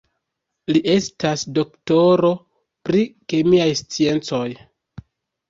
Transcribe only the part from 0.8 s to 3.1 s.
estas doktoro pri